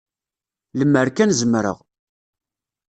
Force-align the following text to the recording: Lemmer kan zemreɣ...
Lemmer 0.79 1.07
kan 1.15 1.31
zemreɣ... 1.39 1.77